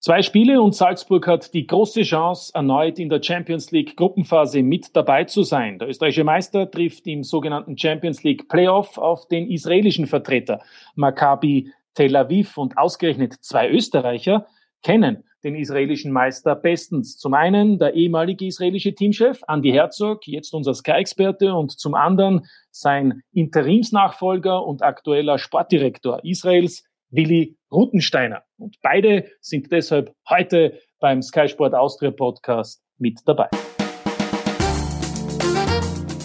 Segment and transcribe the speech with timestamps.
[0.00, 4.94] Zwei Spiele und Salzburg hat die große Chance, erneut in der Champions League Gruppenphase mit
[4.94, 5.80] dabei zu sein.
[5.80, 10.60] Der österreichische Meister trifft im sogenannten Champions League Playoff auf den israelischen Vertreter
[10.94, 14.46] Maccabi Tel Aviv und ausgerechnet zwei Österreicher
[14.84, 17.16] kennen den israelischen Meister bestens.
[17.16, 23.22] Zum einen der ehemalige israelische Teamchef Andy Herzog, jetzt unser Sky-Experte, und zum anderen sein
[23.32, 28.42] Interimsnachfolger und aktueller Sportdirektor Israels, Willi Rutensteiner.
[28.56, 33.48] Und beide sind deshalb heute beim Sky Sport Austria Podcast mit dabei.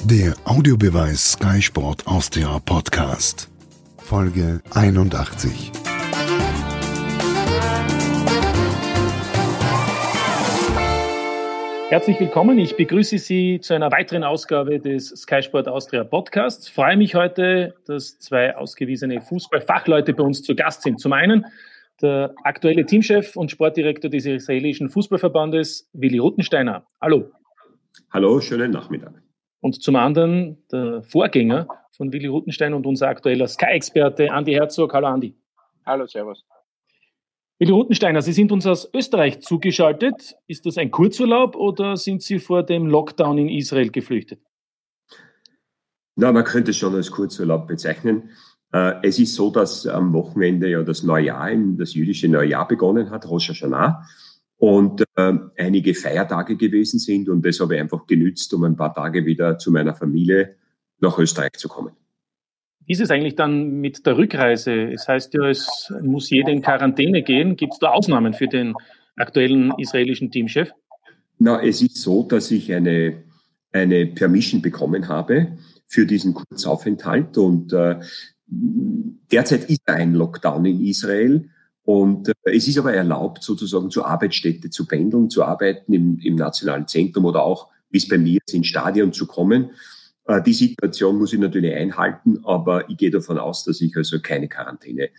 [0.06, 3.50] Der Audiobeweis Sky Sport Austria Podcast.
[3.98, 5.83] Folge 81.
[11.94, 12.58] Herzlich willkommen.
[12.58, 16.68] Ich begrüße Sie zu einer weiteren Ausgabe des Sky Sport Austria Podcasts.
[16.68, 21.00] Ich freue mich heute, dass zwei ausgewiesene Fußballfachleute bei uns zu Gast sind.
[21.00, 21.46] Zum einen
[22.02, 26.84] der aktuelle Teamchef und Sportdirektor des israelischen Fußballverbandes, Willi Rothensteiner.
[27.00, 27.30] Hallo.
[28.10, 29.14] Hallo, schönen Nachmittag.
[29.62, 34.96] Und zum anderen der Vorgänger von Willi Rothenstein und unser aktueller Sky-Experte, Andi Herzog.
[34.96, 35.36] Hallo, Andi.
[35.86, 36.44] Hallo, Servus.
[37.60, 40.36] Willi Rutensteiner, Sie sind uns aus Österreich zugeschaltet.
[40.48, 44.42] Ist das ein Kurzurlaub oder sind Sie vor dem Lockdown in Israel geflüchtet?
[46.16, 48.32] Na, man könnte es schon als Kurzurlaub bezeichnen.
[48.74, 53.30] Äh, es ist so, dass am Wochenende ja das Neujahr, das jüdische Neujahr begonnen hat,
[53.30, 54.04] Rosh Hashanah,
[54.58, 57.30] und äh, einige Feiertage gewesen sind.
[57.30, 60.56] Und das habe ich einfach genützt, um ein paar Tage wieder zu meiner Familie
[61.00, 61.94] nach Österreich zu kommen.
[62.86, 64.92] Wie ist es eigentlich dann mit der Rückreise?
[64.92, 67.56] Es heißt ja, es muss jeder in Quarantäne gehen.
[67.56, 68.74] Gibt es da Ausnahmen für den
[69.16, 70.72] aktuellen israelischen Teamchef?
[71.40, 73.24] Na, es ist so, dass ich eine,
[73.72, 78.00] eine Permission bekommen habe für diesen Kurzaufenthalt und äh,
[79.32, 81.50] derzeit ist ein Lockdown in Israel
[81.84, 86.36] und äh, es ist aber erlaubt, sozusagen zur Arbeitsstätte zu pendeln, zu arbeiten im, im
[86.36, 89.72] nationalen Zentrum oder auch, wie es bei mir ist, ins Stadion zu kommen.
[90.26, 94.20] Äh, die Situation muss ich natürlich einhalten, aber ich gehe davon aus, dass ich also
[94.22, 95.10] keine Quarantäne,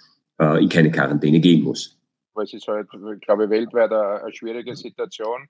[0.40, 1.98] äh, in keine Quarantäne gehen muss.
[2.42, 5.46] Es ist halt, ich glaube, weltweit eine, eine schwierige Situation.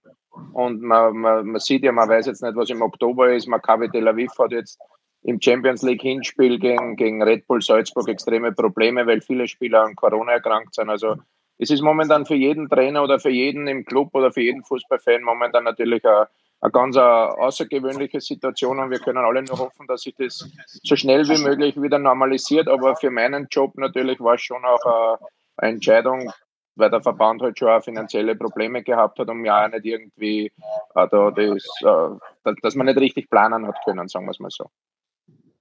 [0.52, 3.48] Und man, man, man, sieht ja, man weiß jetzt nicht, was im Oktober ist.
[3.48, 4.78] Maccabi Tel Aviv hat jetzt
[5.22, 9.96] im Champions League Hinspiel gegen, gegen Red Bull Salzburg extreme Probleme, weil viele Spieler an
[9.96, 10.90] Corona erkrankt sind.
[10.90, 11.16] Also
[11.56, 15.22] es ist momentan für jeden Trainer oder für jeden im Club oder für jeden Fußballfan
[15.22, 16.28] momentan natürlich eine,
[16.64, 20.50] eine ganz außergewöhnliche Situation und wir können alle nur hoffen, dass sich das
[20.82, 22.68] so schnell wie möglich wieder normalisiert.
[22.68, 25.18] Aber für meinen Job natürlich war es schon auch
[25.58, 26.32] eine Entscheidung,
[26.76, 30.46] weil der Verband halt schon auch finanzielle Probleme gehabt hat und mir auch nicht irgendwie,
[30.94, 34.50] äh, da das, äh, dass man nicht richtig planen hat können, sagen wir es mal
[34.50, 34.70] so.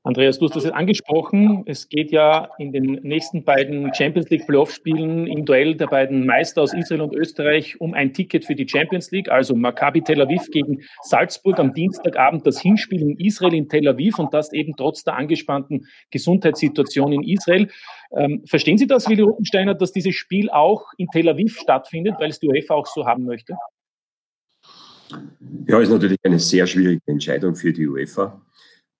[0.05, 1.63] Andreas, du hast das jetzt angesprochen.
[1.65, 6.61] Es geht ja in den nächsten beiden Champions League Playoff-Spielen im Duell der beiden Meister
[6.61, 9.29] aus Israel und Österreich um ein Ticket für die Champions League.
[9.29, 14.19] Also Maccabi Tel Aviv gegen Salzburg am Dienstagabend das Hinspiel in Israel in Tel Aviv
[14.19, 17.69] und das eben trotz der angespannten Gesundheitssituation in Israel.
[18.17, 22.29] Ähm, verstehen Sie das, Willi Rottensteiner, dass dieses Spiel auch in Tel Aviv stattfindet, weil
[22.29, 23.55] es die UEFA auch so haben möchte?
[25.65, 28.41] Ja, ist natürlich eine sehr schwierige Entscheidung für die UEFA.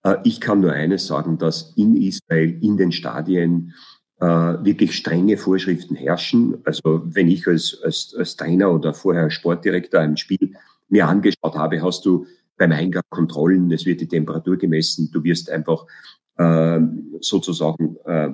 [0.03, 3.74] Äh, ich kann nur eines sagen, dass in Israel, in den Stadien
[4.19, 6.58] äh, wirklich strenge Vorschriften herrschen.
[6.64, 10.53] Also wenn ich als, als, als Trainer oder vorher Sportdirektor ein Spiel
[10.90, 12.25] mir angeschaut habe, hast du
[12.58, 15.86] beim Eingang Kontrollen, es wird die Temperatur gemessen, du wirst einfach
[16.38, 16.80] äh,
[17.19, 18.30] sozusagen äh,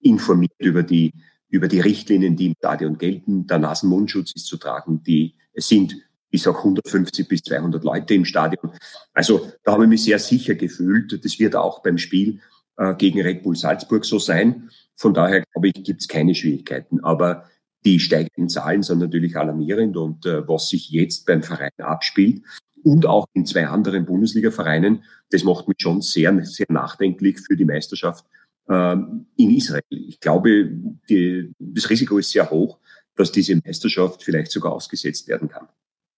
[0.00, 1.12] informiert über die,
[1.48, 3.46] über die Richtlinien, die im Stadion gelten.
[3.46, 5.96] Der Nasenmundschutz ist zu tragen, die es sind
[6.32, 8.72] ich sag 150 bis 200 Leute im Stadion.
[9.12, 11.24] Also da habe ich mich sehr sicher gefühlt.
[11.24, 12.40] Das wird auch beim Spiel
[12.78, 14.70] äh, gegen Red Bull Salzburg so sein.
[14.96, 17.04] Von daher glaube ich, gibt es keine Schwierigkeiten.
[17.04, 17.44] Aber
[17.84, 22.42] die steigenden Zahlen sind natürlich alarmierend und äh, was sich jetzt beim Verein abspielt
[22.82, 27.64] und auch in zwei anderen Bundesliga-Vereinen, das macht mich schon sehr, sehr nachdenklich für die
[27.66, 28.24] Meisterschaft
[28.68, 28.96] äh,
[29.36, 29.82] in Israel.
[29.90, 30.70] Ich glaube,
[31.10, 32.78] die, das Risiko ist sehr hoch,
[33.16, 35.68] dass diese Meisterschaft vielleicht sogar ausgesetzt werden kann.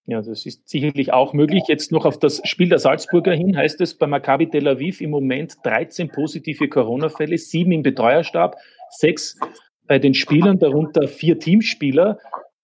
[0.07, 1.63] Ja, das ist sicherlich auch möglich.
[1.67, 5.11] Jetzt noch auf das Spiel der Salzburger hin heißt es bei Maccabi Tel Aviv im
[5.11, 8.57] Moment 13 positive Corona-Fälle, sieben im Betreuerstab,
[8.91, 9.39] sechs
[9.87, 12.19] bei den Spielern, darunter vier Teamspieler.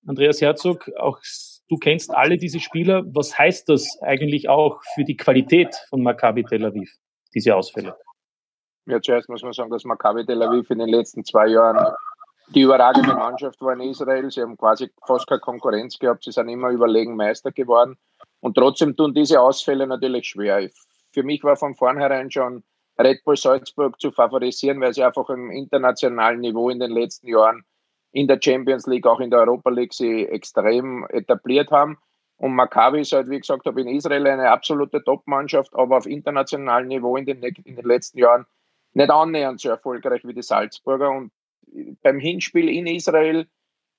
[0.07, 1.19] Andreas Herzog, auch
[1.69, 3.05] du kennst alle diese Spieler.
[3.07, 6.91] Was heißt das eigentlich auch für die Qualität von Maccabi Tel Aviv,
[7.35, 7.97] diese Ausfälle?
[8.87, 11.95] Ja, zuerst muss man sagen, dass Maccabi Tel Aviv in den letzten zwei Jahren
[12.55, 14.31] die überragende Mannschaft war in Israel.
[14.31, 16.25] Sie haben quasi fast keine Konkurrenz gehabt.
[16.25, 17.97] Sie sind immer überlegen Meister geworden.
[18.41, 20.69] Und trotzdem tun diese Ausfälle natürlich schwer.
[21.13, 22.65] Für mich war von vornherein schon
[22.99, 27.65] Red Bull Salzburg zu favorisieren, weil sie einfach im internationalen Niveau in den letzten Jahren
[28.13, 31.99] in der Champions League, auch in der Europa League sie extrem etabliert haben.
[32.37, 36.89] Und Maccabi ist halt, wie gesagt habe, in Israel eine absolute Top-Mannschaft, aber auf internationalem
[36.89, 38.47] Niveau in den, in den letzten Jahren
[38.93, 41.11] nicht annähernd so erfolgreich wie die Salzburger.
[41.11, 41.33] Und
[42.03, 43.47] beim Hinspiel in Israel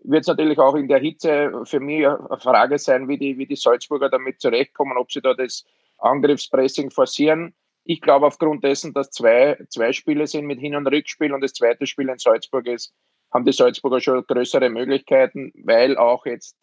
[0.04, 3.46] wird es natürlich auch in der Hitze für mich eine Frage sein, wie die, wie
[3.46, 5.66] die Salzburger damit zurechtkommen, ob sie da das
[6.00, 7.54] Angriffspressing forcieren.
[7.84, 11.54] Ich glaube, aufgrund dessen, dass zwei, zwei Spiele sind mit Hin- und Rückspiel und das
[11.54, 12.94] zweite Spiel in Salzburg ist,
[13.32, 16.58] haben die Salzburger schon größere Möglichkeiten, weil auch jetzt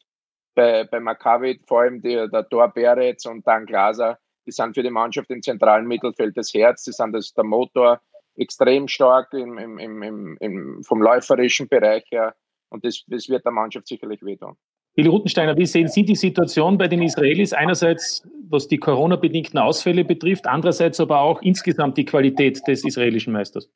[0.54, 4.82] bei, bei Maccabi vor allem die, der Tor Beretz und dann Glaser, die sind für
[4.82, 8.00] die Mannschaft im zentralen Mittelfeld das Herz, die sind das, der Motor
[8.38, 12.34] extrem stark im, im, im, im, vom läuferischen Bereich her
[12.70, 14.54] und das, das wird der Mannschaft sicherlich wehtun.
[14.94, 17.52] Willi Rutensteiner, wie sehen Sie die Situation bei den Israelis?
[17.52, 23.70] Einerseits, was die Corona-bedingten Ausfälle betrifft, andererseits aber auch insgesamt die Qualität des israelischen Meisters.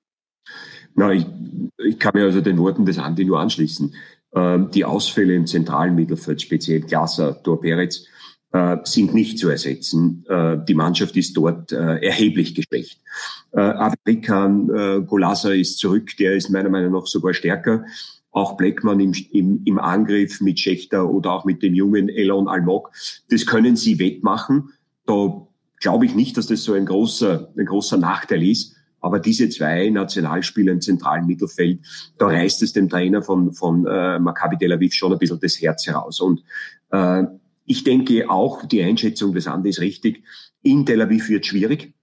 [0.95, 1.25] Na, ich,
[1.79, 3.95] ich kann mir also den Worten des Andi nur anschließen.
[4.35, 8.07] Ähm, die Ausfälle im zentralen Mittelfeld, speziell Glaser, Tor Peretz,
[8.85, 10.27] sind nicht zu ersetzen.
[10.29, 13.01] Äh, die Mannschaft ist dort äh, erheblich geschwächt.
[13.55, 14.69] Afrikan
[15.07, 17.85] Golasa ist zurück, der ist meiner Meinung nach sogar stärker
[18.33, 22.91] auch Blackman im, im, im Angriff mit Schächter oder auch mit dem jungen Elon Almog,
[23.31, 24.71] das können sie wettmachen.
[25.07, 25.47] Da
[25.81, 28.75] glaube ich nicht, dass das so ein großer, ein großer Nachteil ist.
[29.01, 31.81] Aber diese zwei Nationalspieler im zentralen Mittelfeld,
[32.19, 35.61] da reißt es dem Trainer von, von äh, Maccabi Tel Aviv schon ein bisschen das
[35.61, 36.21] Herz heraus.
[36.21, 36.43] Und
[36.91, 37.25] äh,
[37.65, 40.25] ich denke auch, die Einschätzung des Andi ist richtig.
[40.63, 41.95] In Tel Aviv wird schwierig.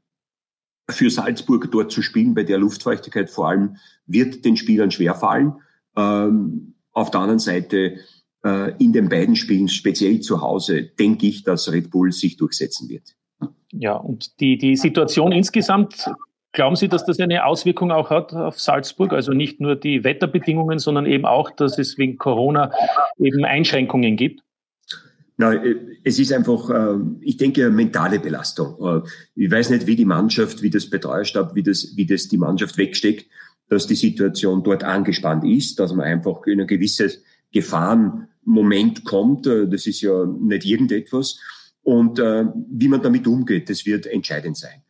[0.90, 3.78] Für Salzburg dort zu spielen, bei der Luftfeuchtigkeit vor allem,
[4.08, 5.54] wird den Spielern schwerfallen.
[5.96, 8.00] Ähm, auf der anderen Seite
[8.44, 12.90] äh, in den beiden Spielen, speziell zu Hause, denke ich, dass Red Bull sich durchsetzen
[12.90, 13.16] wird.
[13.72, 16.10] Ja, und die, die Situation insgesamt,
[16.54, 19.14] glauben Sie, dass das eine Auswirkung auch hat auf Salzburg?
[19.14, 22.72] Also nicht nur die Wetterbedingungen, sondern eben auch, dass es wegen Corona
[23.20, 24.42] eben Einschränkungen gibt?
[25.40, 28.76] Na, äh, es ist einfach, äh, ich denke, mentale Belastung.
[28.82, 32.38] Äh, ich weiß nicht, wie die Mannschaft, wie das Betreuerstab, wie das, wie das die
[32.38, 33.26] Mannschaft wegsteckt
[33.72, 37.22] dass die Situation dort angespannt ist, dass man einfach in ein gewisses
[37.52, 39.46] Gefahrenmoment kommt.
[39.46, 41.40] Das ist ja nicht irgendetwas.
[41.84, 44.82] Und wie man damit umgeht, das wird entscheidend sein.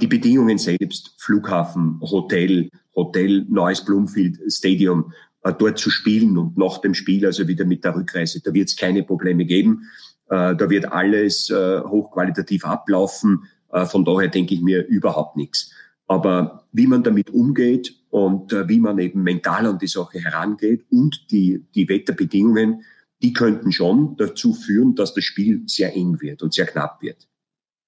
[0.00, 5.12] Die Bedingungen selbst, Flughafen, Hotel, Hotel, neues Bloomfield Stadium,
[5.52, 8.76] dort zu spielen und nach dem Spiel, also wieder mit der Rückreise, da wird es
[8.76, 9.82] keine Probleme geben.
[10.28, 13.44] Äh, da wird alles äh, hochqualitativ ablaufen.
[13.72, 15.72] Äh, von daher denke ich mir überhaupt nichts.
[16.06, 20.86] Aber wie man damit umgeht und äh, wie man eben mental an die Sache herangeht
[20.90, 22.82] und die, die Wetterbedingungen,
[23.22, 27.28] die könnten schon dazu führen, dass das Spiel sehr eng wird und sehr knapp wird.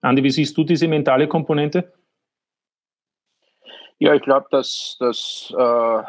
[0.02, 1.92] Andi, wie siehst du diese mentale Komponente?
[3.98, 6.02] Ja, ich glaube, dass, dass äh,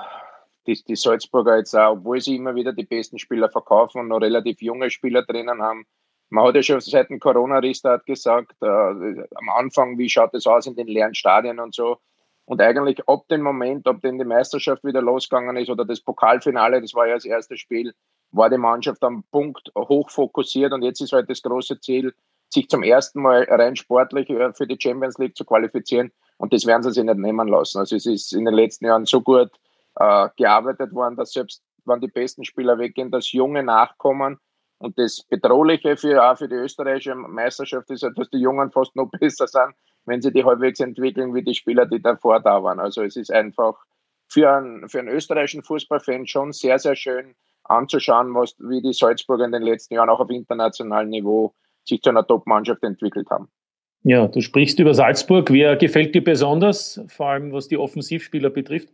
[0.68, 4.22] die, die Salzburger jetzt auch, obwohl sie immer wieder die besten Spieler verkaufen und noch
[4.22, 5.86] relativ junge Spieler drinnen haben,
[6.30, 10.66] man hat ja schon seit dem Corona-Restart gesagt, äh, am Anfang, wie schaut es aus
[10.66, 11.98] in den leeren Stadien und so.
[12.46, 16.82] Und eigentlich ab dem Moment, ob denn die Meisterschaft wieder losgegangen ist oder das Pokalfinale,
[16.82, 17.94] das war ja das erste Spiel,
[18.32, 22.14] war die Mannschaft am Punkt hoch fokussiert und jetzt ist halt das große Ziel,
[22.50, 26.12] sich zum ersten Mal rein sportlich äh, für die Champions League zu qualifizieren.
[26.38, 27.80] Und das werden sie sich nicht nehmen lassen.
[27.80, 29.52] Also es ist in den letzten Jahren so gut
[29.96, 34.38] äh, gearbeitet worden, dass selbst wenn die besten Spieler weggehen, dass junge nachkommen
[34.78, 39.10] und das Bedrohliche für, auch für die österreichische Meisterschaft ist, dass die Jungen fast noch
[39.20, 39.74] besser sind,
[40.06, 42.80] wenn sie die halbwegs entwickeln wie die Spieler, die davor da waren.
[42.80, 43.76] Also es ist einfach
[44.28, 49.46] für einen, für einen österreichischen Fußballfan schon sehr, sehr schön anzuschauen, was, wie die Salzburger
[49.46, 53.50] in den letzten Jahren auch auf internationalem Niveau sich zu einer Top-Mannschaft entwickelt haben.
[54.04, 55.52] Ja, du sprichst über Salzburg.
[55.52, 58.90] Wer gefällt dir besonders, vor allem was die Offensivspieler betrifft?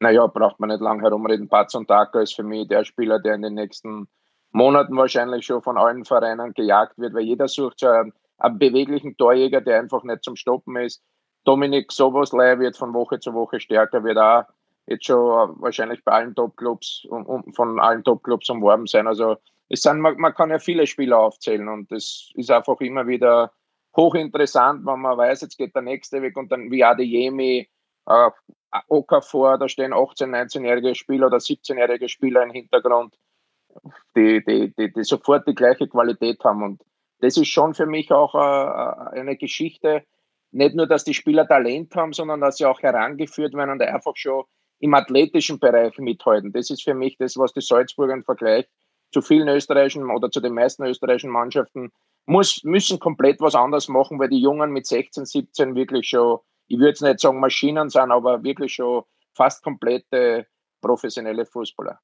[0.00, 1.48] Naja, braucht man nicht lang herumreden.
[1.50, 4.08] Und Taka ist für mich der Spieler, der in den nächsten
[4.52, 9.16] Monaten wahrscheinlich schon von allen Vereinen gejagt wird, weil jeder sucht so einen, einen beweglichen
[9.16, 11.02] Torjäger, der einfach nicht zum Stoppen ist.
[11.44, 14.44] Dominik Soboslei wird von Woche zu Woche stärker, wird auch
[14.86, 19.06] jetzt schon wahrscheinlich bei allen Topclubs und von allen Topclubs umworben sein.
[19.06, 19.36] Also
[19.68, 23.52] es sind, man, man kann ja viele Spieler aufzählen und es ist einfach immer wieder
[23.96, 27.68] hochinteressant, wenn man weiß, jetzt geht der nächste weg und dann wie Adeyemi,
[28.06, 28.30] äh,
[28.88, 33.14] Okafor, da stehen 18-, 19-jährige Spieler oder 17-jährige Spieler im Hintergrund
[34.16, 36.62] die, die, die, die sofort die gleiche Qualität haben.
[36.62, 36.82] Und
[37.20, 40.04] das ist schon für mich auch äh, äh, eine Geschichte,
[40.50, 44.16] nicht nur, dass die Spieler Talent haben, sondern dass sie auch herangeführt werden und einfach
[44.16, 44.44] schon
[44.80, 46.52] im athletischen Bereich mithalten.
[46.52, 48.66] Das ist für mich das, was die Salzburger im Vergleich
[49.12, 51.90] zu vielen österreichischen oder zu den meisten österreichischen Mannschaften
[52.26, 56.78] muss, müssen komplett was anderes machen, weil die Jungen mit 16, 17 wirklich schon, ich
[56.78, 59.02] würde jetzt nicht sagen Maschinen sind, aber wirklich schon
[59.34, 60.46] fast komplette
[60.80, 61.98] professionelle Fußballer.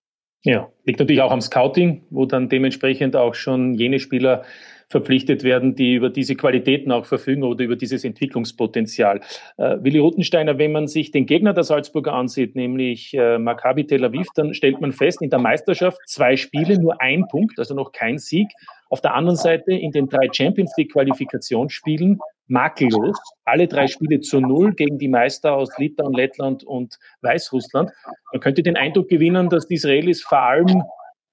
[0.46, 4.44] Ja, liegt natürlich auch am Scouting, wo dann dementsprechend auch schon jene Spieler
[4.90, 9.22] verpflichtet werden, die über diese Qualitäten auch verfügen oder über dieses Entwicklungspotenzial.
[9.56, 14.04] Äh, Willi Ruttensteiner, wenn man sich den Gegner der Salzburger ansieht, nämlich äh, Maccabi Tel
[14.04, 17.92] Aviv, dann stellt man fest, in der Meisterschaft zwei Spiele, nur ein Punkt, also noch
[17.92, 18.48] kein Sieg.
[18.90, 23.18] Auf der anderen Seite in den drei Champions League Qualifikationsspielen makellos.
[23.44, 27.90] Alle drei Spiele zu Null gegen die Meister aus Litauen, Lettland und Weißrussland.
[28.32, 30.82] Man könnte den Eindruck gewinnen, dass die Israelis vor allem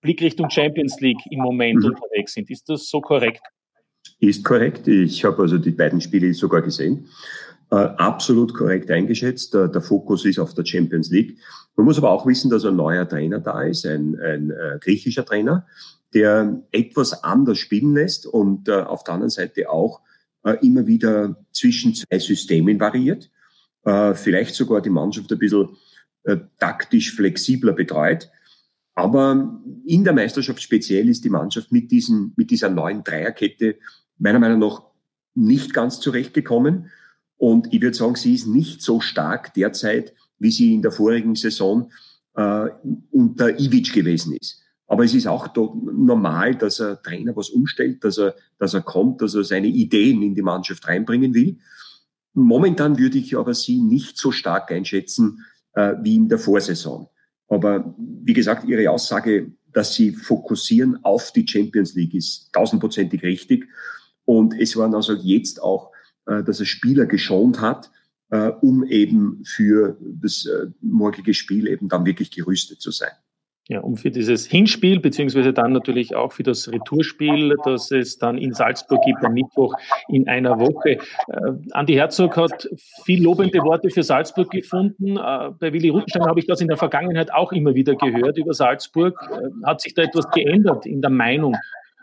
[0.01, 1.91] Blick Richtung Champions League im Moment mhm.
[1.91, 2.50] unterwegs sind.
[2.50, 3.41] Ist das so korrekt?
[4.20, 4.88] Ist korrekt.
[4.88, 7.08] Ich habe also die beiden Spiele sogar gesehen.
[7.72, 9.53] Äh, absolut korrekt eingeschätzt.
[9.53, 11.38] Der, der, Fokus ist auf der Champions League.
[11.75, 15.25] Man muss aber auch wissen, dass ein neuer Trainer da ist, ein, ein äh, griechischer
[15.25, 15.65] Trainer,
[16.13, 20.11] der etwas anders spielen lässt und äh, auf der anderen Seite auch äh,
[20.62, 23.30] immer wieder zwischen zwei Systemen variiert,
[23.84, 25.70] äh, vielleicht sogar die Mannschaft ein bisschen
[26.24, 28.30] äh, taktisch flexibler betreut.
[28.94, 33.78] Aber in der Meisterschaft speziell ist die Mannschaft mit, diesen, mit dieser neuen Dreierkette
[34.18, 34.84] meiner Meinung nach
[35.34, 36.92] nicht ganz zurechtgekommen.
[37.38, 41.36] Und ich würde sagen, sie ist nicht so stark derzeit, wie sie in der vorigen
[41.36, 41.92] Saison
[42.36, 42.68] äh,
[43.12, 44.62] unter Ivic gewesen ist.
[44.92, 49.22] Aber es ist auch normal, dass ein Trainer was umstellt, dass er, dass er kommt,
[49.22, 51.60] dass er seine Ideen in die Mannschaft reinbringen will.
[52.34, 55.46] Momentan würde ich aber sie nicht so stark einschätzen
[55.76, 57.08] äh, wie in der Vorsaison.
[57.48, 63.70] Aber wie gesagt, Ihre Aussage, dass Sie fokussieren auf die Champions League, ist tausendprozentig richtig.
[64.26, 65.94] Und es waren also jetzt auch,
[66.26, 67.90] äh, dass er Spieler geschont hat,
[68.30, 73.14] äh, um eben für das äh, morgige Spiel eben dann wirklich gerüstet zu sein
[73.72, 78.38] ja, um für dieses Hinspiel, beziehungsweise dann natürlich auch für das Retourspiel, das es dann
[78.38, 79.74] in Salzburg gibt am Mittwoch
[80.10, 80.90] in einer Woche.
[80.90, 81.00] Äh,
[81.72, 82.68] Andi Herzog hat
[83.06, 85.16] viel lobende Worte für Salzburg gefunden.
[85.16, 88.54] Äh, bei Willi Ruttenstein habe ich das in der Vergangenheit auch immer wieder gehört über
[88.54, 89.16] Salzburg.
[89.32, 91.56] Äh, hat sich da etwas geändert in der Meinung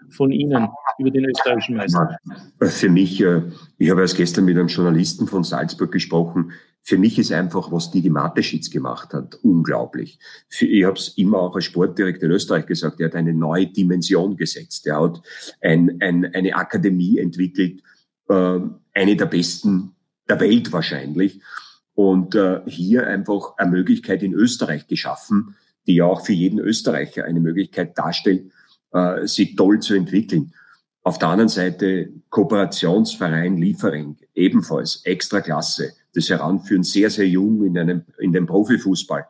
[0.08, 2.16] von Ihnen über den österreichischen Meister?
[2.62, 3.42] Für mich, äh,
[3.76, 6.52] ich habe erst gestern mit einem Journalisten von Salzburg gesprochen,
[6.88, 10.18] für mich ist einfach, was Didi Mateschitz gemacht hat, unglaublich.
[10.58, 14.38] Ich habe es immer auch als Sportdirektor in Österreich gesagt, er hat eine neue Dimension
[14.38, 14.86] gesetzt.
[14.86, 15.20] Er hat
[15.60, 17.82] ein, ein, eine Akademie entwickelt,
[18.30, 18.60] äh,
[18.94, 19.96] eine der besten
[20.30, 21.42] der Welt wahrscheinlich.
[21.92, 27.26] Und äh, hier einfach eine Möglichkeit in Österreich geschaffen, die ja auch für jeden Österreicher
[27.26, 28.50] eine Möglichkeit darstellt,
[28.92, 30.54] äh, sich toll zu entwickeln.
[31.02, 37.78] Auf der anderen Seite Kooperationsverein Liefering, ebenfalls extra Klasse, das Heranführen sehr, sehr jung in,
[37.78, 39.26] einem, in den Profifußball.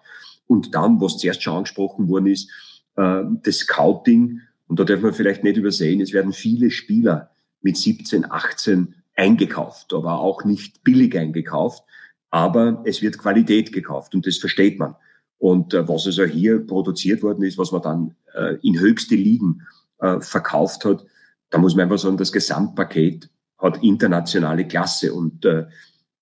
[0.46, 2.50] Und dann, was zuerst schon angesprochen worden ist,
[2.96, 4.40] äh, das Scouting.
[4.66, 7.30] Und da darf man vielleicht nicht übersehen, es werden viele Spieler
[7.60, 11.84] mit 17, 18 eingekauft, aber auch nicht billig eingekauft.
[12.30, 14.94] Aber es wird Qualität gekauft und das versteht man.
[15.38, 19.62] Und äh, was also hier produziert worden ist, was man dann äh, in höchste Ligen
[19.98, 21.04] äh, verkauft hat,
[21.50, 25.14] da muss man einfach sagen, das Gesamtpaket hat internationale Klasse.
[25.14, 25.66] Und äh,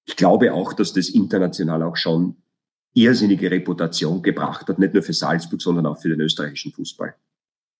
[0.06, 2.36] ich glaube auch, dass das international auch schon
[2.94, 7.14] irrsinnige Reputation gebracht hat, nicht nur für Salzburg, sondern auch für den österreichischen Fußball.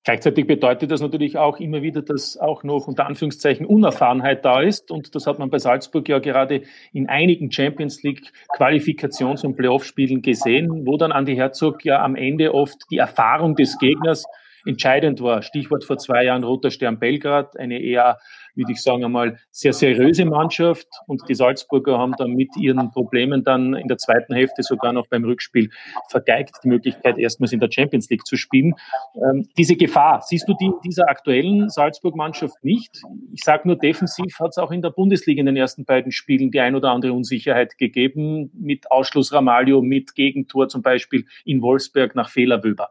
[0.05, 4.93] Gleichzeitig bedeutet das natürlich auch immer wieder, dass auch noch unter Anführungszeichen Unerfahrenheit da ist.
[4.93, 10.23] Und das hat man bei Salzburg ja gerade in einigen Champions League Qualifikations- und Playoff-Spielen
[10.23, 14.27] gesehen, wo dann Andi Herzog ja am Ende oft die Erfahrung des Gegners
[14.65, 15.43] entscheidend war.
[15.43, 18.19] Stichwort vor zwei Jahren Roter Stern Belgrad, eine eher
[18.57, 20.89] würde ich sagen, einmal sehr seriöse Mannschaft.
[21.07, 25.07] Und die Salzburger haben dann mit ihren Problemen dann in der zweiten Hälfte sogar noch
[25.09, 25.71] beim Rückspiel
[26.09, 28.75] vergeigt, die Möglichkeit, erstmals in der Champions League zu spielen.
[29.15, 33.03] Ähm, diese Gefahr, siehst du die in dieser aktuellen Salzburg-Mannschaft nicht?
[33.33, 36.51] Ich sage nur, defensiv hat es auch in der Bundesliga in den ersten beiden Spielen
[36.51, 42.15] die ein oder andere Unsicherheit gegeben, mit Ausschluss Ramalho, mit Gegentor zum Beispiel in Wolfsberg
[42.15, 42.91] nach Fehlerwöber.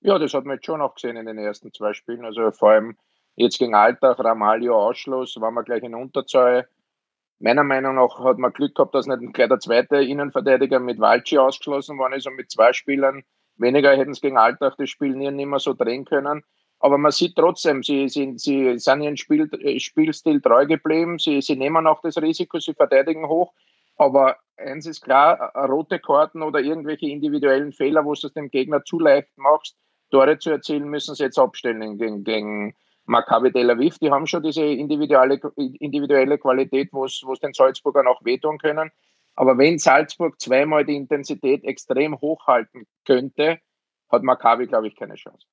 [0.00, 2.24] Ja, das hat man jetzt schon auch gesehen in den ersten zwei Spielen.
[2.24, 2.96] Also vor allem
[3.40, 6.68] Jetzt gegen Alltag, Ramalho Ausschluss, waren wir gleich in Unterzahl.
[7.38, 11.38] Meiner Meinung nach hat man Glück gehabt, dass nicht gleich der zweite Innenverteidiger mit Walci
[11.38, 13.22] ausgeschlossen worden ist und mit zwei Spielern
[13.56, 16.42] weniger hätten es gegen Alltag das Spiel nie nicht mehr so drehen können.
[16.80, 21.54] Aber man sieht trotzdem, sie, sie, sie sind ihren Spiel, Spielstil treu geblieben, sie, sie
[21.54, 23.52] nehmen auch das Risiko, sie verteidigen hoch.
[23.98, 28.82] Aber eins ist klar, rote Karten oder irgendwelche individuellen Fehler, wo du es dem Gegner
[28.82, 29.76] zu leicht machst,
[30.10, 32.74] Tore zu erzielen, müssen sie jetzt abstellen gegen, gegen,
[33.08, 38.24] Maccabi Tel Aviv, die haben schon diese individuelle, individuelle Qualität, wo es den Salzburgern auch
[38.24, 38.90] wehtun können.
[39.34, 43.58] Aber wenn Salzburg zweimal die Intensität extrem hochhalten könnte,
[44.10, 45.46] hat Maccabi, glaube ich, keine Chance.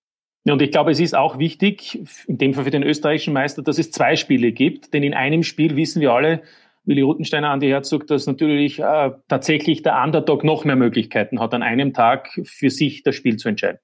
[0.47, 3.79] Und ich glaube, es ist auch wichtig, in dem Fall für den österreichischen Meister, dass
[3.79, 4.93] es zwei Spiele gibt.
[4.93, 6.43] Denn in einem Spiel wissen wir alle,
[6.83, 11.63] Willi Rutensteiner, Andi Herzog, dass natürlich äh, tatsächlich der Underdog noch mehr Möglichkeiten hat, an
[11.63, 13.79] einem Tag für sich das Spiel zu entscheiden.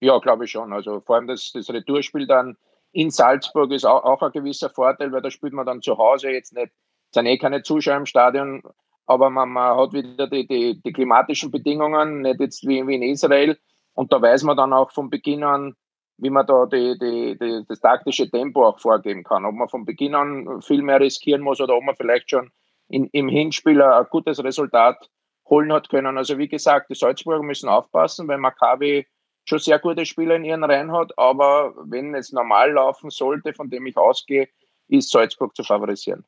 [0.00, 0.72] Ja, glaube ich schon.
[0.72, 2.56] Also vor allem das, das Retourspiel dann
[2.92, 6.30] in Salzburg ist auch, auch ein gewisser Vorteil, weil da spielt man dann zu Hause
[6.30, 6.72] jetzt nicht,
[7.12, 8.62] sind eh keine Zuschauer im Stadion,
[9.06, 13.02] aber man, man hat wieder die, die, die, klimatischen Bedingungen, nicht jetzt wie, wie in
[13.02, 13.58] Israel.
[13.94, 15.74] Und da weiß man dann auch von Beginn an,
[16.18, 19.44] wie man da die, die, die, das taktische Tempo auch vorgeben kann.
[19.44, 22.50] Ob man von Beginn an viel mehr riskieren muss oder ob man vielleicht schon
[22.88, 25.10] in, im Hinspiel ein gutes Resultat
[25.48, 26.16] holen hat können.
[26.16, 29.06] Also wie gesagt, die Salzburger müssen aufpassen, weil Maccabi
[29.44, 33.70] schon sehr gute Spieler in ihren Reihen hat, aber wenn es normal laufen sollte, von
[33.70, 34.48] dem ich ausgehe,
[34.88, 36.24] ist Salzburg zu favorisieren.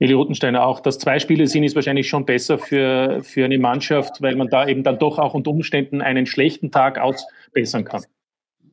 [0.00, 4.22] Eli Rottensteiner, auch dass zwei Spiele sind, ist wahrscheinlich schon besser für, für eine Mannschaft,
[4.22, 8.04] weil man da eben dann doch auch unter Umständen einen schlechten Tag ausbessern kann.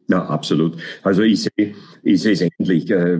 [0.07, 0.77] Ja, absolut.
[1.01, 2.89] Also ich sehe, ich sehe es endlich.
[2.91, 3.19] Äh,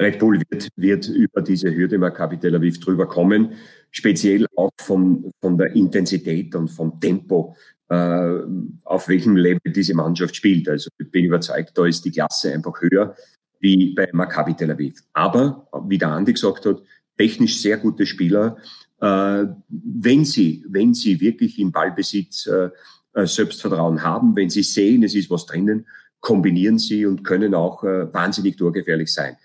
[0.00, 3.52] Red Bull wird, wird über diese Hürde Maccabi Tel Aviv drüber kommen,
[3.90, 7.54] speziell auch von, von der Intensität und vom Tempo,
[7.86, 10.68] auf welchem Level diese Mannschaft spielt.
[10.68, 13.14] Also ich bin überzeugt, da ist die Klasse einfach höher
[13.60, 15.02] wie bei Maccabi Tel Aviv.
[15.12, 16.82] Aber, wie der Andi gesagt hat,
[17.16, 18.58] technisch sehr gute Spieler.
[19.00, 22.70] Äh, wenn sie, wenn sie wirklich im Ballbesitz äh,
[23.14, 25.86] äh, Selbstvertrauen haben, wenn sie sehen, es ist was drinnen,
[26.20, 29.36] kombinieren sie und können auch äh, wahnsinnig torgefährlich sein.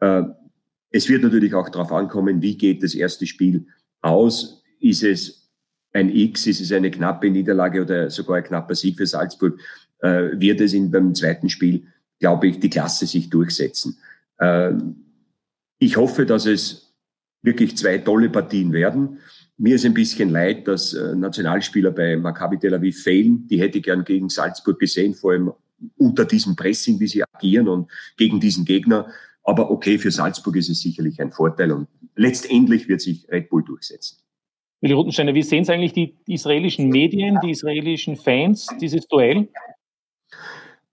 [0.00, 0.22] Äh,
[0.90, 3.66] es wird natürlich auch darauf ankommen, wie geht das erste Spiel
[4.00, 4.62] aus?
[4.80, 5.45] Ist es
[5.96, 9.58] ein X, ist es eine knappe Niederlage oder sogar ein knapper Sieg für Salzburg?
[10.00, 11.86] Äh, wird es in, beim zweiten Spiel,
[12.20, 13.98] glaube ich, die Klasse sich durchsetzen?
[14.38, 14.72] Äh,
[15.78, 16.94] ich hoffe, dass es
[17.42, 19.18] wirklich zwei tolle Partien werden.
[19.56, 23.46] Mir ist ein bisschen leid, dass äh, Nationalspieler bei Maccabi Tel Aviv fehlen.
[23.48, 25.52] Die hätte ich gern gegen Salzburg gesehen, vor allem
[25.96, 29.10] unter diesem Pressing, wie sie agieren und gegen diesen Gegner.
[29.42, 33.64] Aber okay, für Salzburg ist es sicherlich ein Vorteil und letztendlich wird sich Red Bull
[33.64, 34.18] durchsetzen.
[34.80, 39.48] Willi Rutensteiner, wie sehen es eigentlich die israelischen Medien, die israelischen Fans, dieses Duell?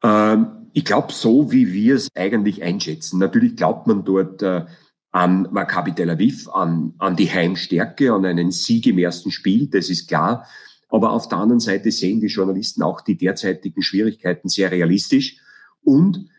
[0.02, 3.20] Ähm, ich glaube, so wie wir es eigentlich einschätzen.
[3.20, 4.66] Natürlich glaubt man dort, äh,
[5.14, 9.90] an Maccabi Tel Aviv, an, an die Heimstärke, an einen Sieg im ersten Spiel, das
[9.90, 10.48] ist klar.
[10.90, 15.38] Aber auf der anderen Seite sehen die Journalisten auch die derzeitigen Schwierigkeiten sehr realistisch.
[15.84, 16.30] Und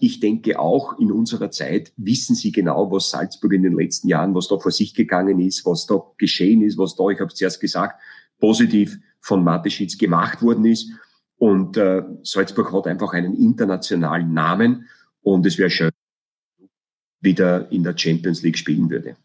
[0.00, 4.34] ich denke auch in unserer Zeit wissen sie genau, was Salzburg in den letzten Jahren,
[4.34, 7.34] was da vor sich gegangen ist, was da geschehen ist, was da, ich habe es
[7.34, 8.00] zuerst gesagt,
[8.38, 10.90] positiv von Mateschitz gemacht worden ist.
[11.36, 14.88] Und äh, Salzburg hat einfach einen internationalen Namen.
[15.22, 15.90] Und es wäre schön,
[17.20, 19.16] wieder in der Champions League spielen würde.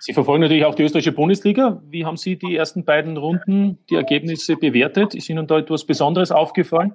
[0.00, 1.82] Sie verfolgen natürlich auch die österreichische Bundesliga.
[1.88, 5.14] Wie haben Sie die ersten beiden Runden, die Ergebnisse bewertet?
[5.14, 6.94] Ist Ihnen da etwas Besonderes aufgefallen?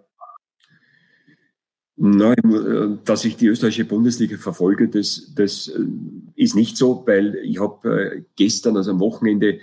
[1.96, 5.80] Nein, äh, dass ich die österreichische Bundesliga verfolge, das, das äh,
[6.36, 9.60] ist nicht so, weil ich habe äh, gestern, also am Wochenende,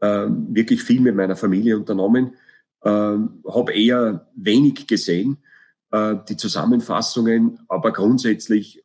[0.00, 2.34] wirklich viel mit meiner Familie unternommen,
[2.84, 5.38] habe eher wenig gesehen,
[5.92, 8.84] die Zusammenfassungen, aber grundsätzlich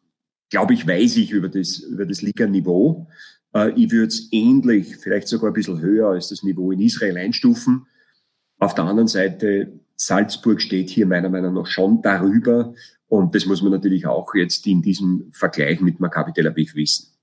[0.49, 3.07] glaube ich, weiß ich über das, über das Liga-Niveau.
[3.75, 7.85] Ich würde es ähnlich, vielleicht sogar ein bisschen höher als das Niveau in Israel einstufen.
[8.57, 12.73] Auf der anderen Seite, Salzburg steht hier meiner Meinung nach schon darüber.
[13.07, 17.13] Und das muss man natürlich auch jetzt in diesem Vergleich mit Maccabi Tel Aviv wissen.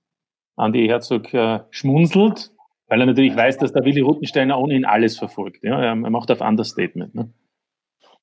[0.56, 2.52] Andi Herzog äh, schmunzelt,
[2.86, 5.64] weil er natürlich weiß, dass der Willi Ruttensteiner ohnehin alles verfolgt.
[5.64, 5.80] Ja?
[5.80, 7.14] Er macht auf Understatement.
[7.14, 7.32] Ne?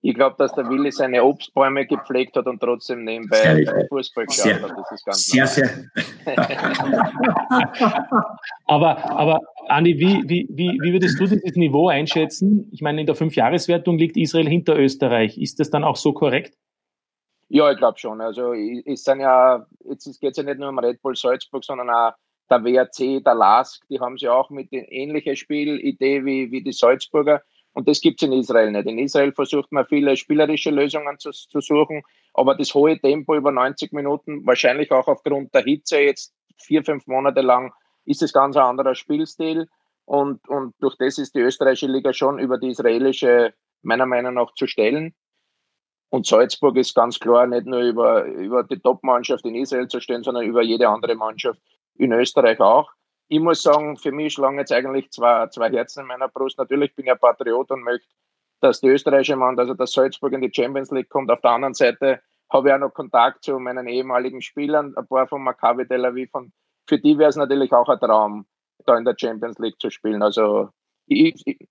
[0.01, 4.77] Ich glaube, dass der Willi seine Obstbäume gepflegt hat und trotzdem nebenbei Fußball geschaut hat.
[4.77, 5.69] Das ist ganz sehr, sehr.
[8.65, 12.69] aber, aber Andi, wie, wie, wie, wie würdest du dieses Niveau einschätzen?
[12.71, 15.38] Ich meine, in der Fünfjahreswertung liegt Israel hinter Österreich.
[15.38, 16.55] Ist das dann auch so korrekt?
[17.49, 18.21] Ja, ich glaube schon.
[18.21, 21.89] Also es sind ja, jetzt geht es ja nicht nur um Red Bull Salzburg, sondern
[21.89, 22.12] auch
[22.49, 27.41] der WRC, der LASK, die haben sie auch mit ähnlicher Spielidee wie, wie die Salzburger.
[27.78, 28.88] Und das gibt es in Israel nicht.
[28.88, 32.02] In Israel versucht man viele spielerische Lösungen zu, zu, suchen,
[32.34, 37.06] aber das hohe Tempo über 90 Minuten, wahrscheinlich auch aufgrund der Hitze jetzt vier, fünf
[37.06, 37.72] Monate lang,
[38.04, 39.68] ist es ganz ein anderer Spielstil.
[40.06, 44.52] Und, und durch das ist die österreichische Liga schon über die israelische meiner Meinung nach
[44.56, 45.13] zu stellen.
[46.10, 50.24] Und Salzburg ist ganz klar nicht nur über, über die Top-Mannschaft in Israel zu stellen,
[50.24, 51.62] sondern über jede andere Mannschaft
[51.94, 52.90] in Österreich auch
[53.30, 56.58] ich muss sagen, für mich schlagen jetzt eigentlich zwei, zwei Herzen in meiner Brust.
[56.58, 58.08] Natürlich bin ich ein Patriot und möchte,
[58.62, 61.30] dass die österreichische Mann, also dass Salzburg in die Champions League kommt.
[61.30, 65.28] Auf der anderen Seite habe ich auch noch Kontakt zu meinen ehemaligen Spielern, ein paar
[65.28, 66.30] von Maccabi Tel Aviv.
[66.34, 66.54] Und
[66.88, 68.46] für die wäre es natürlich auch ein Traum,
[68.86, 70.22] da in der Champions League zu spielen.
[70.22, 70.70] Also
[71.08, 71.68] ich, ich,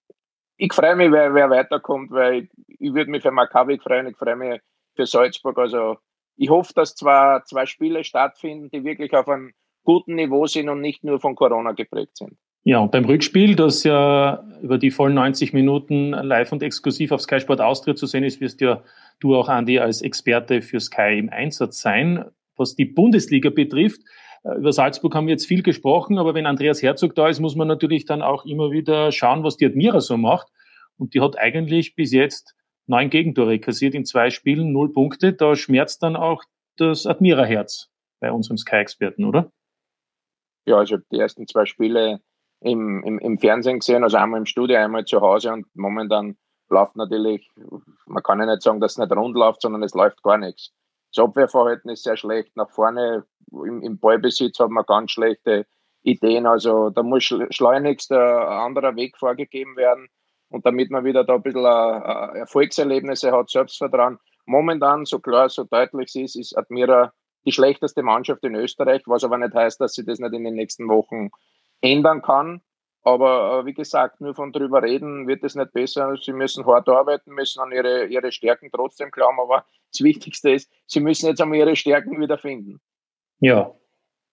[0.59, 4.17] ich freue mich, wer, wer weiterkommt, weil ich, ich würde mich für Maccabi freuen, ich
[4.17, 4.61] freue mich
[4.95, 5.59] für Salzburg.
[5.59, 5.97] Also
[6.37, 9.55] ich hoffe, dass zwei, zwei Spiele stattfinden, die wirklich auf einem
[9.87, 12.37] guten Niveau sind und nicht nur von Corona geprägt sind.
[12.65, 17.21] Ja, und beim Rückspiel, das ja über die vollen 90 Minuten live und exklusiv auf
[17.23, 18.83] Sky Sport Austria zu sehen ist, wirst ja
[19.21, 22.25] du auch, Andi, als Experte für Sky im Einsatz sein.
[22.57, 24.01] Was die Bundesliga betrifft,
[24.43, 27.55] äh, über Salzburg haben wir jetzt viel gesprochen, aber wenn Andreas Herzog da ist, muss
[27.55, 30.49] man natürlich dann auch immer wieder schauen, was die Admira so macht.
[30.99, 35.33] Und die hat eigentlich bis jetzt neun Gegentore kassiert in zwei Spielen, null Punkte.
[35.33, 36.43] Da schmerzt dann auch
[36.77, 39.53] das Admira-Herz bei unserem Sky-Experten, oder?
[40.67, 42.21] Ja, also die ersten zwei Spiele
[42.61, 46.37] im, im, im Fernsehen gesehen, also einmal im Studio, einmal zu Hause und momentan
[46.69, 47.49] läuft natürlich,
[48.07, 50.73] man kann ja nicht sagen, dass es nicht rund läuft, sondern es läuft gar nichts.
[51.15, 52.57] Das Abwehrverhalten ist sehr schlecht.
[52.57, 55.67] Nach vorne im, im Ballbesitz hat man ganz schlechte
[56.03, 56.47] Ideen.
[56.47, 60.09] Also da muss schleunigst ein anderer Weg vorgegeben werden.
[60.49, 64.19] Und damit man wieder da ein bisschen äh, Erfolgserlebnisse hat, Selbstvertrauen.
[64.45, 67.13] Momentan, so klar, so deutlich es ist, ist Admira
[67.47, 70.55] die schlechteste Mannschaft in Österreich, was aber nicht heißt, dass sie das nicht in den
[70.55, 71.31] nächsten Wochen
[71.81, 72.61] ändern kann.
[73.03, 76.17] Aber äh, wie gesagt, nur von drüber reden wird es nicht besser.
[76.21, 79.39] Sie müssen hart arbeiten, müssen an ihre, ihre Stärken trotzdem glauben.
[79.39, 82.81] Aber das Wichtigste ist, sie müssen jetzt einmal ihre Stärken wieder finden.
[83.39, 83.73] Ja,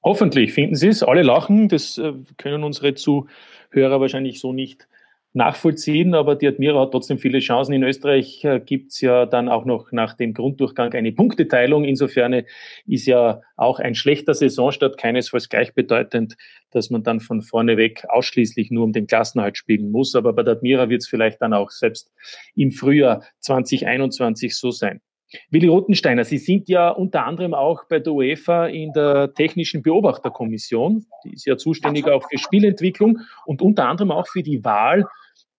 [0.04, 1.04] hoffentlich finden sie es.
[1.04, 1.70] Alle lachen.
[1.70, 4.88] Das äh, können unsere Zuhörer wahrscheinlich so nicht
[5.34, 7.74] nachvollziehen, aber die Admira hat trotzdem viele Chancen.
[7.74, 11.86] In Österreich äh, gibt's ja dann auch noch nach dem Grunddurchgang eine Punkteteilung.
[11.86, 12.44] Insofern
[12.86, 16.36] ist ja auch ein schlechter Saisonstart keinesfalls gleichbedeutend,
[16.72, 20.14] dass man dann von vorne weg ausschließlich nur um den Klassenhalt spielen muss.
[20.14, 22.12] Aber bei der Admira wird's vielleicht dann auch selbst
[22.56, 25.02] im Frühjahr 2021 so sein.
[25.50, 31.08] Willi Rothensteiner, Sie sind ja unter anderem auch bei der UEFA in der technischen Beobachterkommission.
[31.26, 35.08] Die ist ja zuständig auch für Spielentwicklung und unter anderem auch für die Wahl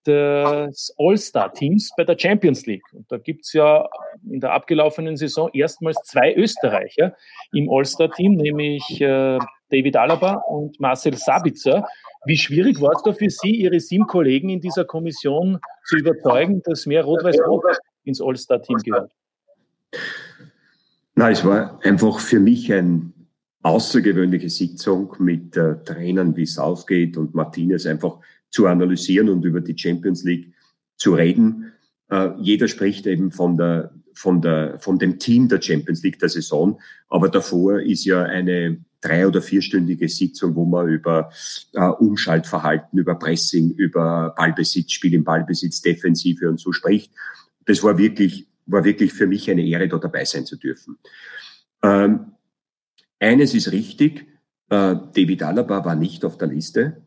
[0.06, 2.84] des All-Star-Teams bei der Champions League.
[2.92, 3.88] Und da gibt's ja
[4.30, 7.16] in der abgelaufenen Saison erstmals zwei Österreicher
[7.52, 9.38] im All-Star-Team, nämlich äh,
[9.70, 11.86] David Alaba und Marcel Sabitzer.
[12.26, 16.62] Wie schwierig war es da für Sie, Ihre sieben Kollegen in dieser Kommission zu überzeugen,
[16.64, 17.64] dass mehr Rot-Weiß-Rot
[18.04, 19.12] ins All-Star-Team gehört?
[21.14, 23.12] Na, es war einfach für mich eine
[23.62, 28.18] außergewöhnliche Sitzung mit äh, Trainern wie Southgate und Martinez einfach
[28.54, 30.54] zu analysieren und über die Champions League
[30.96, 31.72] zu reden.
[32.08, 36.28] Äh, jeder spricht eben von der, von der, von dem Team der Champions League der
[36.28, 36.80] Saison.
[37.08, 41.32] Aber davor ist ja eine drei- oder vierstündige Sitzung, wo man über
[41.72, 47.12] äh, Umschaltverhalten, über Pressing, über Ballbesitz, Spiel im Ballbesitz, Defensive und so spricht.
[47.66, 50.98] Das war wirklich, war wirklich für mich eine Ehre, da dabei sein zu dürfen.
[51.82, 52.34] Ähm,
[53.18, 54.28] eines ist richtig,
[54.68, 57.04] äh, David Alaba war nicht auf der Liste.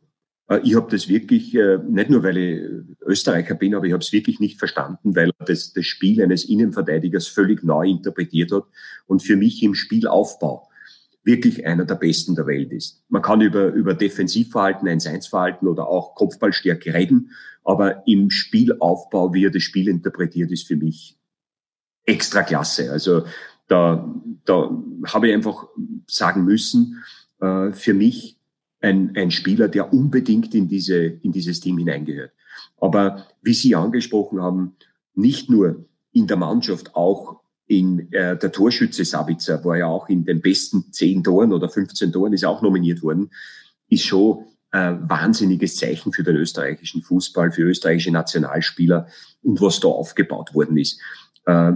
[0.49, 2.61] Äh, ich habe das wirklich, äh, nicht nur weil ich
[3.05, 6.45] Österreicher bin, aber ich habe es wirklich nicht verstanden, weil er das, das Spiel eines
[6.45, 8.65] Innenverteidigers völlig neu interpretiert hat
[9.05, 10.67] und für mich im Spielaufbau
[11.23, 13.03] wirklich einer der besten der Welt ist.
[13.09, 17.31] Man kann über, über Defensivverhalten, 1-1-Verhalten oder auch Kopfballstärke reden,
[17.65, 21.17] aber im Spielaufbau, wie er das Spiel interpretiert, ist für mich
[22.05, 22.93] extra klasse.
[22.93, 23.25] Also
[23.67, 24.09] da,
[24.45, 24.71] da
[25.07, 25.67] habe ich einfach
[26.07, 27.03] sagen müssen,
[27.41, 28.36] äh, für mich
[28.81, 32.31] ein, ein Spieler, der unbedingt in, diese, in dieses Team hineingehört.
[32.79, 34.75] Aber wie Sie angesprochen haben,
[35.15, 40.25] nicht nur in der Mannschaft, auch in äh, der Torschütze Sabitzer war ja auch in
[40.25, 43.29] den besten zehn Toren oder 15 Toren, ist auch nominiert worden,
[43.89, 49.07] ist schon ein wahnsinniges Zeichen für den österreichischen Fußball, für österreichische Nationalspieler
[49.41, 50.99] und was da aufgebaut worden ist.
[51.45, 51.73] Äh,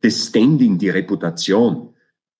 [0.00, 1.94] das Standing, die Reputation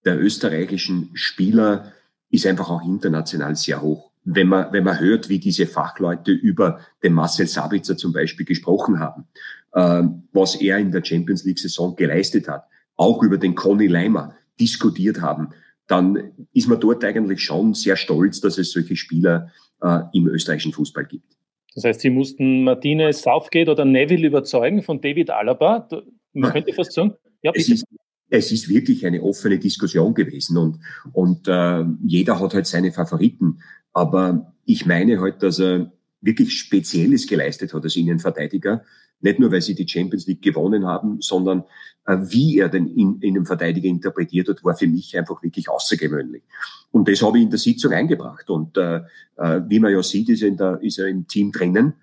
[0.05, 1.93] der österreichischen Spieler
[2.31, 4.11] ist einfach auch international sehr hoch.
[4.25, 9.01] Wenn man, wenn man hört, wie diese Fachleute über den Marcel Sabitzer zum Beispiel gesprochen
[9.01, 9.27] haben,
[9.73, 12.65] äh, was er in der Champions League Saison geleistet hat,
[12.97, 15.51] auch über den Conny Leimer diskutiert haben,
[15.87, 20.73] dann ist man dort eigentlich schon sehr stolz, dass es solche Spieler äh, im österreichischen
[20.73, 21.39] Fußball gibt.
[21.75, 25.89] Das heißt, Sie mussten Martinez, Southgate oder Neville überzeugen von David Alaba.
[26.33, 27.63] Man könnte fast sagen, ja, bitte.
[27.63, 27.85] Es ist,
[28.31, 30.79] es ist wirklich eine offene Diskussion gewesen und,
[31.13, 33.61] und äh, jeder hat halt seine Favoriten.
[33.93, 38.85] Aber ich meine halt, dass er wirklich Spezielles geleistet hat als Innenverteidiger.
[39.21, 41.65] Nicht nur, weil sie die Champions League gewonnen haben, sondern
[42.07, 46.43] äh, wie er den in, Innenverteidiger interpretiert hat, war für mich einfach wirklich außergewöhnlich.
[46.91, 48.49] Und das habe ich in der Sitzung eingebracht.
[48.51, 49.01] Und äh,
[49.37, 51.95] äh, wie man ja sieht, ist er, in der, ist er im Team drinnen.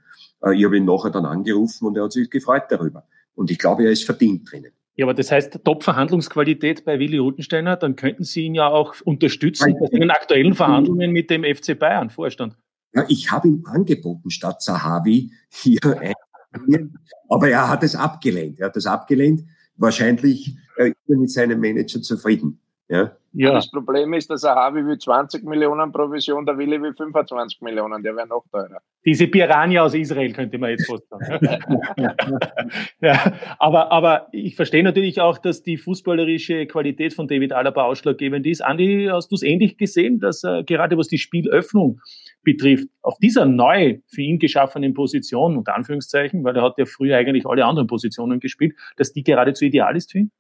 [0.44, 3.06] Äh, ich habe ihn nachher dann angerufen und er hat sich gefreut darüber.
[3.36, 4.72] Und ich glaube, er ist verdient drinnen.
[4.98, 9.76] Ja, aber das heißt Top-Verhandlungsqualität bei Willi Rutensteiner, dann könnten Sie ihn ja auch unterstützen
[9.92, 12.58] in den aktuellen Verhandlungen mit dem FC Bayern, Vorstand.
[12.94, 16.94] Ja, ich habe ihm angeboten, statt Sahavi hier ein,
[17.28, 18.60] aber er hat es abgelehnt.
[18.60, 19.44] Er hat es abgelehnt,
[19.76, 22.62] wahrscheinlich äh, mit seinem Manager zufrieden.
[22.88, 23.18] Ja.
[23.38, 23.52] Ja.
[23.52, 28.02] Das Problem ist, dass er Harvey will 20 Millionen Provision, der Willi will 25 Millionen,
[28.02, 28.80] der wäre noch teurer.
[29.06, 31.60] Diese Piranha aus Israel könnte man jetzt fast sagen.
[33.02, 38.48] ja, aber, aber ich verstehe natürlich auch, dass die fußballerische Qualität von David Alaba ausschlaggebend
[38.48, 38.62] ist.
[38.62, 42.00] Andi, hast du es ähnlich gesehen, dass er gerade was die Spielöffnung
[42.44, 47.18] betrifft, auf dieser neu für ihn geschaffenen Position, unter Anführungszeichen, weil er hat ja früher
[47.18, 50.32] eigentlich alle anderen Positionen gespielt, dass die geradezu ideal ist für ihn?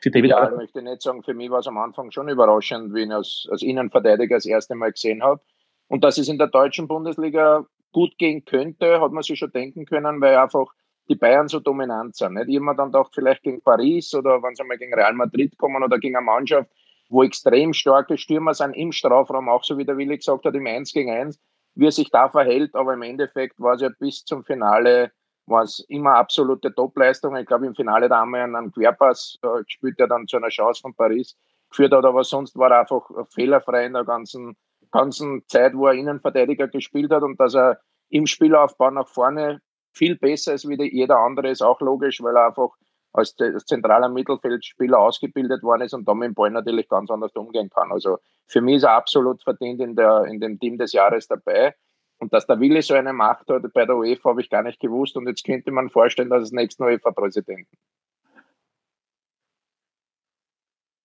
[0.00, 2.94] Für David ja, ich möchte nicht sagen, für mich war es am Anfang schon überraschend,
[2.94, 5.40] wie ich ihn als, als Innenverteidiger das erste Mal gesehen habe.
[5.88, 9.86] Und dass es in der deutschen Bundesliga gut gehen könnte, hat man sich schon denken
[9.86, 10.66] können, weil einfach
[11.08, 12.34] die Bayern so dominant sind.
[12.34, 12.48] Nicht?
[12.48, 15.56] Ich habe mir dann gedacht, vielleicht gegen Paris oder wenn sie mal gegen Real Madrid
[15.56, 16.70] kommen oder gegen eine Mannschaft,
[17.08, 20.66] wo extrem starke Stürmer sind im Strafraum, auch so wie der Willi gesagt hat, im
[20.66, 21.40] 1 gegen 1,
[21.74, 22.74] wie er sich da verhält.
[22.74, 25.12] Aber im Endeffekt war es ja bis zum Finale
[25.46, 27.36] war es immer absolute Topleistung.
[27.36, 30.48] Ich glaube, im Finale da haben wir einen Querpass äh, gespielt, der dann zu einer
[30.48, 31.36] Chance von Paris
[31.70, 34.56] geführt hat, aber sonst war er einfach fehlerfrei in der ganzen,
[34.90, 39.60] ganzen Zeit, wo er Innenverteidiger gespielt hat und dass er im Spielaufbau nach vorne
[39.92, 42.70] viel besser ist wie jeder andere, ist auch logisch, weil er einfach
[43.12, 43.34] als,
[43.66, 47.90] zentraler Mittelfeldspieler ausgebildet worden ist und damit im Ball natürlich ganz anders umgehen kann.
[47.90, 51.74] Also für mich ist er absolut verdient in, der, in dem Team des Jahres dabei.
[52.18, 54.80] Und dass der Wille so eine Macht hat bei der UEFA, habe ich gar nicht
[54.80, 55.16] gewusst.
[55.16, 57.76] Und jetzt könnte man vorstellen, dass es nächsten UEFA-Präsidenten.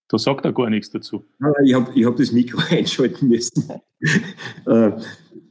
[0.07, 1.25] Da sagt er gar nichts dazu.
[1.63, 3.69] Ich habe ich hab das Mikro einschalten müssen.
[3.69, 3.79] äh,
[4.65, 5.01] nein,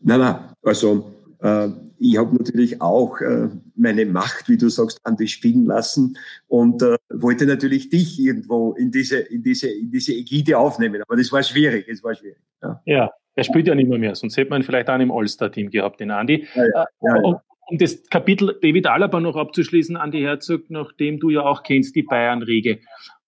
[0.02, 1.68] nein, also äh,
[1.98, 6.82] ich habe natürlich auch äh, meine Macht, wie du sagst, an dich spielen lassen und
[6.82, 11.02] äh, wollte natürlich dich irgendwo in diese, in diese, in diese Ägide aufnehmen.
[11.02, 12.42] Aber das war schwierig, es war schwierig.
[12.62, 12.82] Ja.
[12.84, 13.10] ja.
[13.34, 16.10] Er spielt ja nicht mehr, mehr, sonst hätte man vielleicht auch im All-Star-Team gehabt, den
[16.10, 16.46] Andi.
[16.54, 17.36] Ja, ja, ja, um,
[17.68, 22.02] um das Kapitel David Alaba noch abzuschließen, Andi Herzog, nachdem du ja auch kennst, die
[22.02, 22.80] Bayern-Riege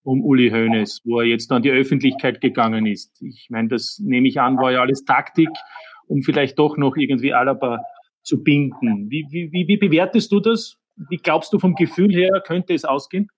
[0.04, 3.22] um Uli Hoeneß, wo er jetzt an die Öffentlichkeit gegangen ist.
[3.22, 5.48] Ich meine, das nehme ich an, war ja alles Taktik,
[6.06, 7.78] um vielleicht doch noch irgendwie Alaba
[8.22, 9.10] zu binden.
[9.10, 10.76] Wie, wie, wie, wie bewertest du das?
[11.08, 13.28] Wie glaubst du vom Gefühl her, könnte es ausgehen?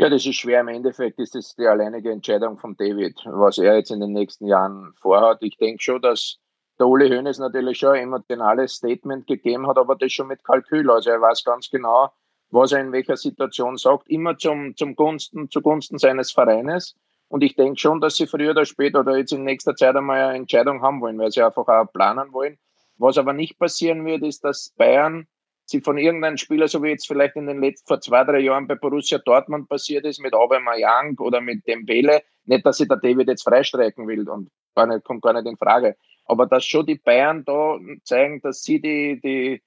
[0.00, 0.62] Ja, das ist schwer.
[0.62, 4.46] Im Endeffekt ist das die alleinige Entscheidung von David, was er jetzt in den nächsten
[4.46, 5.42] Jahren vorhat.
[5.42, 6.38] Ich denke schon, dass
[6.78, 10.90] der Uli Hoeneß natürlich schon ein emotionales Statement gegeben hat, aber das schon mit Kalkül.
[10.90, 12.14] Also er weiß ganz genau,
[12.48, 16.96] was er in welcher Situation sagt, immer zum, zum Gunsten, zugunsten seines Vereines.
[17.28, 20.22] Und ich denke schon, dass sie früher oder später oder jetzt in nächster Zeit einmal
[20.22, 22.56] eine Entscheidung haben wollen, weil sie einfach auch planen wollen.
[22.96, 25.26] Was aber nicht passieren wird, ist, dass Bayern
[25.70, 28.66] sie von irgendeinem Spieler, so wie jetzt vielleicht in den letzten, vor zwei, drei Jahren
[28.66, 33.28] bei Borussia Dortmund passiert ist, mit Aubameyang oder mit Dembele, nicht, dass sich der David
[33.28, 35.96] jetzt freistreiken will und gar nicht, kommt gar nicht in Frage.
[36.26, 39.62] Aber dass schon die Bayern da zeigen, dass sie die, die,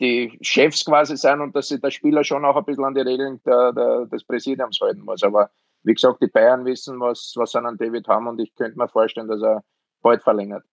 [0.00, 3.00] die Chefs quasi sind und dass sich der Spieler schon auch ein bisschen an die
[3.00, 5.22] Regeln der, der, des Präsidiums halten muss.
[5.22, 5.50] Aber
[5.82, 8.88] wie gesagt, die Bayern wissen, was, was sie an David haben und ich könnte mir
[8.88, 9.64] vorstellen, dass er
[10.02, 10.64] bald verlängert.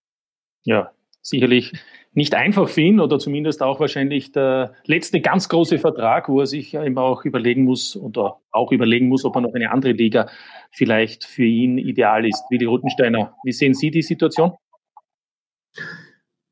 [0.64, 0.90] Ja,
[1.26, 1.72] sicherlich
[2.12, 6.46] nicht einfach für ihn oder zumindest auch wahrscheinlich der letzte ganz große Vertrag, wo er
[6.46, 10.28] sich immer auch überlegen muss oder auch überlegen muss, ob er noch eine andere Liga
[10.70, 12.44] vielleicht für ihn ideal ist.
[12.48, 14.52] Wie die Rutensteiner, wie sehen Sie die Situation?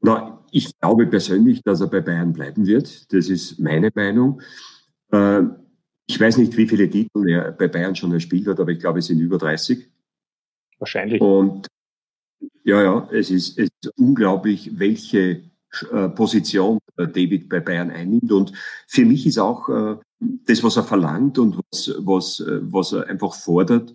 [0.00, 3.12] Na, ich glaube persönlich, dass er bei Bayern bleiben wird.
[3.12, 4.42] Das ist meine Meinung.
[5.12, 5.42] Äh,
[6.06, 8.98] ich weiß nicht, wie viele Titel er bei Bayern schon erspielt hat, aber ich glaube,
[8.98, 9.88] es sind über 30.
[10.78, 11.22] Wahrscheinlich.
[11.22, 11.68] Und
[12.64, 15.42] ja, ja, es ist, es ist unglaublich, welche
[15.92, 18.32] äh, Position äh, David bei Bayern einnimmt.
[18.32, 18.52] Und
[18.86, 23.34] für mich ist auch äh, das, was er verlangt und was, was, was er einfach
[23.34, 23.92] fordert,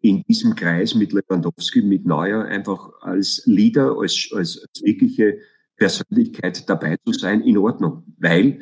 [0.00, 5.38] in diesem Kreis mit Lewandowski, mit Neuer, einfach als Leader, als, als, als wirkliche
[5.76, 8.04] Persönlichkeit dabei zu sein, in Ordnung.
[8.18, 8.60] Weil,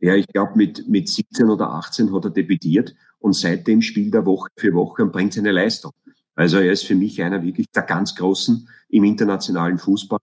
[0.00, 4.26] ja, ich glaube, mit, mit 17 oder 18 hat er debütiert und seitdem spielt er
[4.26, 5.92] Woche für Woche und bringt seine Leistung.
[6.40, 10.20] Also er ist für mich einer wirklich der ganz Großen im internationalen Fußball.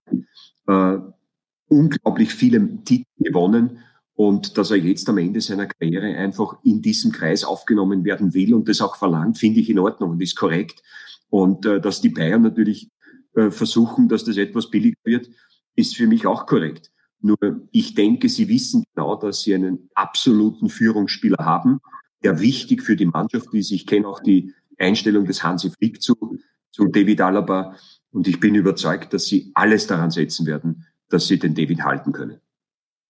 [0.66, 0.98] Äh,
[1.68, 3.78] unglaublich viele Titel gewonnen
[4.14, 8.52] und dass er jetzt am Ende seiner Karriere einfach in diesem Kreis aufgenommen werden will
[8.54, 10.82] und das auch verlangt, finde ich in Ordnung und ist korrekt.
[11.30, 12.90] Und äh, dass die Bayern natürlich
[13.36, 15.30] äh, versuchen, dass das etwas billiger wird,
[15.76, 16.90] ist für mich auch korrekt.
[17.20, 17.38] Nur
[17.70, 21.78] ich denke, sie wissen genau, dass sie einen absoluten Führungsspieler haben,
[22.24, 23.70] der wichtig für die Mannschaft ist.
[23.70, 26.14] Ich kenne auch die Einstellung des Hansi Flick zu,
[26.70, 27.76] zu David Alaba
[28.10, 32.12] und ich bin überzeugt, dass sie alles daran setzen werden, dass sie den David halten
[32.12, 32.40] können.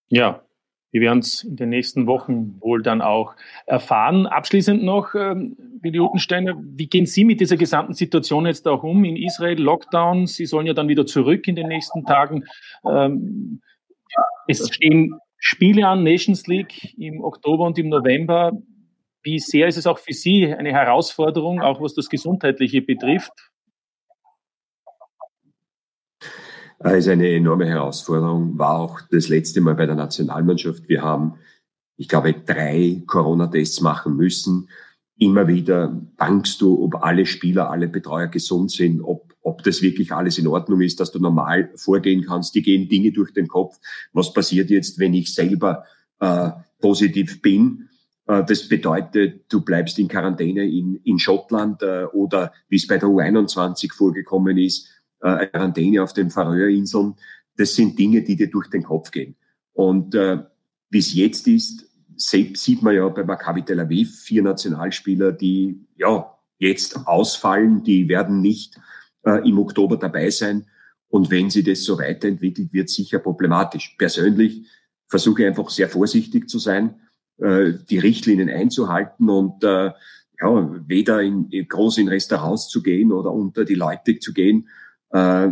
[0.09, 0.43] Ja,
[0.91, 3.35] wir werden es in den nächsten Wochen wohl dann auch
[3.67, 4.27] erfahren.
[4.27, 9.05] Abschließend noch, ähm, Willi Utensteiner, wie gehen Sie mit dieser gesamten Situation jetzt auch um
[9.05, 9.61] in Israel?
[9.61, 12.45] Lockdown, Sie sollen ja dann wieder zurück in den nächsten Tagen.
[12.87, 13.61] Ähm,
[14.47, 18.53] es stehen Spiele an, Nations League im Oktober und im November.
[19.23, 23.33] Wie sehr ist es auch für Sie eine Herausforderung, auch was das Gesundheitliche betrifft?
[26.81, 30.89] Es ist eine enorme Herausforderung, war auch das letzte Mal bei der Nationalmannschaft.
[30.89, 31.35] Wir haben,
[31.97, 34.69] ich glaube, drei Corona-Tests machen müssen.
[35.19, 40.13] Immer wieder bangst du, ob alle Spieler, alle Betreuer gesund sind, ob, ob das wirklich
[40.13, 42.55] alles in Ordnung ist, dass du normal vorgehen kannst.
[42.55, 43.77] Die gehen Dinge durch den Kopf.
[44.13, 45.85] Was passiert jetzt, wenn ich selber
[46.21, 46.51] äh,
[46.81, 47.89] positiv bin?
[48.29, 52.99] Äh, das bedeutet, du bleibst in Quarantäne in, in Schottland äh, oder wie es bei
[52.99, 54.89] der U21 vorgekommen ist,
[55.21, 57.15] äh, Quarantäne auf den Färöerinseln.
[57.57, 59.35] Das sind Dinge, die dir durch den Kopf gehen.
[59.73, 60.39] Und äh,
[60.91, 61.87] wie es jetzt ist,
[62.17, 68.41] sieht man ja bei Maccabi Tel Aviv vier Nationalspieler, die ja jetzt ausfallen, die werden
[68.41, 68.77] nicht
[69.23, 70.67] äh, im Oktober dabei sein.
[71.09, 73.95] Und wenn sie das so weiterentwickelt, wird sicher problematisch.
[73.97, 74.67] Persönlich
[75.07, 77.01] versuche ich einfach sehr vorsichtig zu sein,
[77.39, 79.93] äh, die Richtlinien einzuhalten und äh,
[80.41, 84.69] ja, weder in, in, groß in Restaurants zu gehen oder unter die Leute zu gehen,
[85.11, 85.49] äh,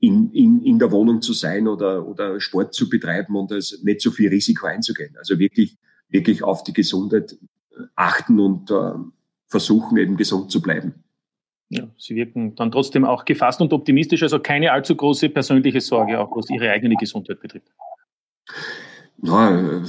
[0.00, 4.00] in, in, in der Wohnung zu sein oder, oder Sport zu betreiben und das nicht
[4.00, 5.16] so viel Risiko einzugehen.
[5.18, 5.76] Also wirklich,
[6.08, 7.36] wirklich auf die Gesundheit
[7.96, 8.92] achten und äh,
[9.46, 10.94] versuchen eben gesund zu bleiben.
[11.70, 16.18] Ja, Sie wirken dann trotzdem auch gefasst und optimistisch, also keine allzu große persönliche Sorge,
[16.18, 17.68] auch was Ihre eigene Gesundheit betrifft.
[19.22, 19.82] Ja,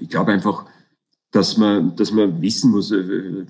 [0.00, 0.66] ich glaube einfach,
[1.30, 3.46] dass man, dass man wissen muss, äh,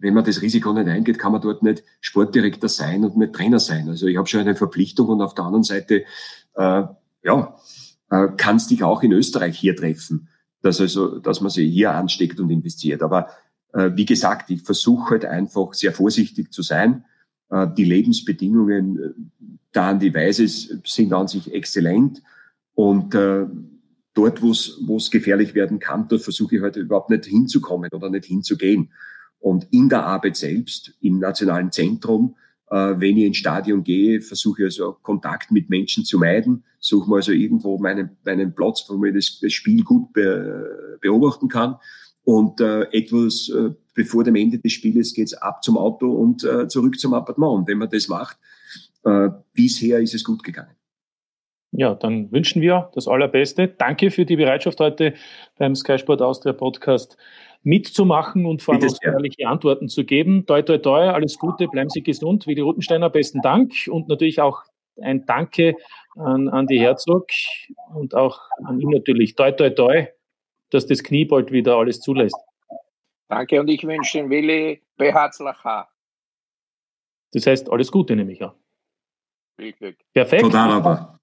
[0.00, 3.58] wenn man das Risiko nicht eingeht, kann man dort nicht Sportdirektor sein und nicht Trainer
[3.58, 3.88] sein.
[3.88, 6.04] Also ich habe schon eine Verpflichtung und auf der anderen Seite,
[6.54, 6.82] äh,
[7.22, 7.56] ja,
[8.10, 10.28] äh, kannst dich auch in Österreich hier treffen,
[10.62, 13.02] dass also, dass man sich hier ansteckt und investiert.
[13.02, 13.28] Aber
[13.72, 17.04] äh, wie gesagt, ich versuche halt einfach sehr vorsichtig zu sein.
[17.50, 22.22] Äh, die Lebensbedingungen äh, da an die Weise sind an sich exzellent
[22.74, 23.46] und äh,
[24.18, 28.24] dort, wo es gefährlich werden kann, dort versuche ich halt überhaupt nicht hinzukommen oder nicht
[28.24, 28.90] hinzugehen.
[29.38, 32.34] Und in der Arbeit selbst, im nationalen Zentrum,
[32.68, 37.08] äh, wenn ich ins Stadion gehe, versuche ich also Kontakt mit Menschen zu meiden, suche
[37.08, 41.76] mir also irgendwo meinen, meinen Platz, wo man das, das Spiel gut be, beobachten kann.
[42.24, 46.66] Und äh, etwas äh, bevor dem Ende des Spieles geht's ab zum Auto und äh,
[46.68, 47.60] zurück zum Appartement.
[47.60, 48.36] Und wenn man das macht,
[49.04, 50.77] äh, bisher ist es gut gegangen.
[51.78, 53.68] Ja, dann wünschen wir das Allerbeste.
[53.68, 55.14] Danke für die Bereitschaft heute
[55.58, 57.16] beim Sky Sport Austria Podcast
[57.62, 60.44] mitzumachen und vor allem ehrliche Antworten zu geben.
[60.44, 62.48] Toi, toi, toi, alles Gute, bleiben Sie gesund.
[62.48, 64.64] Willi Rutensteiner, besten Dank und natürlich auch
[65.00, 65.76] ein Danke
[66.16, 67.28] an Andi Herzog
[67.94, 69.36] und auch an ihn natürlich.
[69.36, 70.08] Toi, toi, toi,
[70.70, 72.40] dass das Knie bald wieder alles zulässt.
[73.28, 75.86] Danke und ich wünsche den Willi Beherzlacher.
[77.32, 78.50] Das heißt, alles Gute nehme ich an.
[79.60, 79.96] Viel Glück.
[80.12, 80.42] Perfekt.
[80.42, 81.17] Total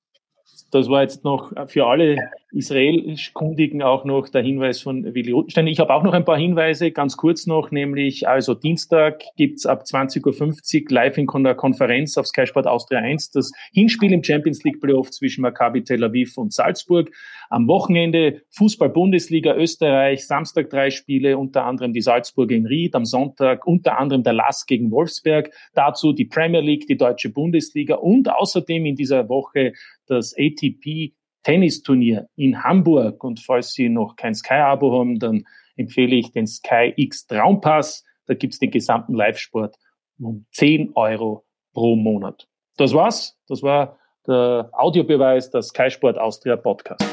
[0.71, 2.17] das war jetzt noch für alle
[2.51, 5.67] Israelisch-Kundigen auch noch der Hinweis von Willi Ruttenstein.
[5.67, 9.83] Ich habe auch noch ein paar Hinweise, ganz kurz noch, nämlich also Dienstag gibt's ab
[9.83, 14.63] 20.50 Uhr live in der Konferenz auf Sky Sport Austria 1 das Hinspiel im Champions
[14.63, 17.09] League Playoff zwischen Maccabi Tel Aviv und Salzburg.
[17.49, 23.67] Am Wochenende Fußball-Bundesliga Österreich, Samstag drei Spiele, unter anderem die Salzburger in Ried, am Sonntag
[23.67, 28.85] unter anderem der Lass gegen Wolfsberg, dazu die Premier League, die deutsche Bundesliga und außerdem
[28.85, 29.73] in dieser Woche
[30.07, 31.13] das ATP
[31.43, 33.23] Tennisturnier in Hamburg.
[33.23, 38.03] Und falls Sie noch kein Sky-Abo haben, dann empfehle ich den Sky X Traumpass.
[38.25, 39.75] Da gibt's den gesamten Live-Sport
[40.19, 42.47] um 10 Euro pro Monat.
[42.77, 43.37] Das war's.
[43.47, 47.05] Das war der Audiobeweis des Sky Sport Austria Podcast.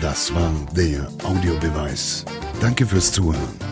[0.00, 2.24] Das war der Audiobeweis.
[2.60, 3.71] Danke fürs Zuhören.